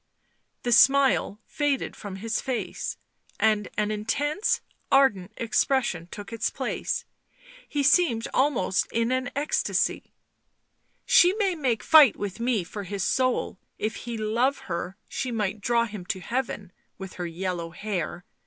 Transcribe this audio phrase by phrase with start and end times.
[0.63, 2.97] The smile faded from his face,
[3.39, 7.05] and an intense, ardent expression took its place;
[7.69, 10.11] he seemed almost in an ecstasy."
[11.05, 15.61] She may make fight with me for his soul— if he love her she might
[15.61, 18.25] draw him to heaven— with her yellow hair